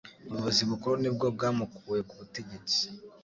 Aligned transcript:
Ubuyobozi 0.27 0.61
Bukuru 0.69 0.95
nibwo 1.01 1.25
bwamukuye 1.35 2.01
kubutegetsi 2.09 2.81